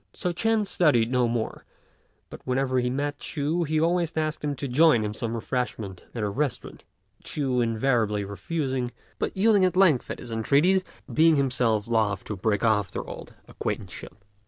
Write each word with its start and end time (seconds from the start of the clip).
So 0.15 0.33
Ch'ên 0.33 0.65
studied 0.65 1.11
no 1.11 1.27
more, 1.27 1.63
but 2.31 2.41
whenever 2.43 2.79
he 2.79 2.89
met 2.89 3.19
Ch'u 3.19 3.65
he 3.67 3.79
always 3.79 4.17
asked 4.17 4.43
him 4.43 4.55
to 4.55 4.67
join 4.67 5.03
in 5.03 5.13
some 5.13 5.35
refreshment 5.35 6.05
at 6.15 6.23
a 6.23 6.27
restaurant, 6.31 6.83
Ch'u 7.23 7.61
invariably 7.61 8.25
refusing, 8.25 8.89
but 9.19 9.37
yielding 9.37 9.63
at 9.63 9.77
length 9.77 10.07
to 10.07 10.15
his 10.17 10.31
entreaties, 10.31 10.83
being 11.13 11.35
himself 11.35 11.87
loth 11.87 12.23
to 12.23 12.35
break 12.35 12.65
off 12.65 12.89
their 12.89 13.07
old 13.07 13.35
acquaintanceship. 13.47 14.15